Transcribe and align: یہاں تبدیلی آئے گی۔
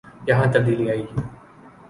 یہاں 0.27 0.47
تبدیلی 0.53 0.85
آئے 0.91 1.01
گی۔ 1.07 1.15